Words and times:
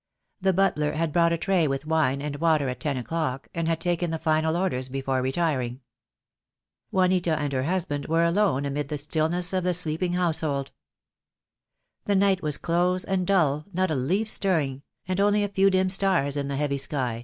The 0.41 0.51
butler 0.51 0.93
had 0.93 1.13
brought 1.13 1.31
a 1.31 1.37
tray 1.37 1.67
with 1.67 1.85
wine 1.85 2.23
and 2.23 2.37
water 2.37 2.67
at 2.69 2.79
ten 2.79 2.97
o'clock, 2.97 3.47
and 3.53 3.67
had 3.67 3.79
taken 3.79 4.09
the 4.09 4.17
final 4.17 4.57
orders 4.57 4.89
before 4.89 5.21
retiring. 5.21 5.81
Juanita 6.89 7.37
and 7.37 7.53
her 7.53 7.65
husband 7.65 8.07
were 8.07 8.23
alone 8.23 8.65
amid 8.65 8.89
the 8.89 8.97
stillness 8.97 9.53
of 9.53 9.63
the 9.63 9.75
sleeping 9.75 10.13
household. 10.13 10.71
The 12.05 12.15
night 12.15 12.41
was 12.41 12.57
close 12.57 13.03
and 13.03 13.27
dull, 13.27 13.65
not 13.73 13.91
a 13.91 13.95
leaf 13.95 14.27
stirring, 14.27 14.81
and 15.07 15.19
only 15.19 15.43
a 15.43 15.47
few 15.47 15.69
dim 15.69 15.87
stars 15.89 16.35
in 16.35 16.47
the 16.47 16.57
heavy 16.57 16.77
sky. 16.79 17.19